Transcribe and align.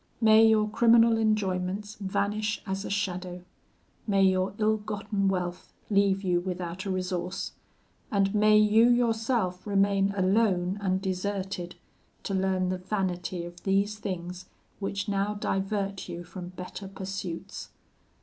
May 0.19 0.47
your 0.47 0.67
criminal 0.67 1.15
enjoyments 1.15 1.93
vanish 1.99 2.63
as 2.65 2.83
a 2.83 2.89
shadow! 2.89 3.43
may 4.07 4.23
your 4.23 4.55
ill 4.57 4.77
gotten 4.77 5.27
wealth 5.27 5.71
leave 5.91 6.23
you 6.23 6.39
without 6.39 6.85
a 6.85 6.89
resource; 6.89 7.51
and 8.09 8.33
may 8.33 8.57
you 8.57 8.89
yourself 8.89 9.67
remain 9.67 10.11
alone 10.17 10.79
and 10.81 11.03
deserted, 11.03 11.75
to 12.23 12.33
learn 12.33 12.69
the 12.69 12.79
vanity 12.79 13.45
of 13.45 13.61
these 13.61 13.99
things, 13.99 14.49
which 14.79 15.07
now 15.07 15.35
divert 15.35 16.09
you 16.09 16.23
from 16.23 16.47
better 16.47 16.87
pursuits! 16.87 17.69